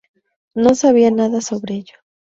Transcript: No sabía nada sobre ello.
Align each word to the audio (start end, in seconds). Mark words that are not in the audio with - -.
No 0.55 0.73
sabía 0.73 1.11
nada 1.11 1.41
sobre 1.41 1.75
ello. 1.75 1.93